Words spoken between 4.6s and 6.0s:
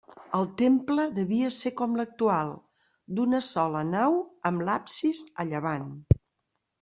l'absis a llevant.